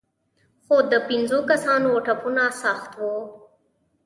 [0.65, 3.15] خو د پېنځو کسانو ټپونه سخت وو.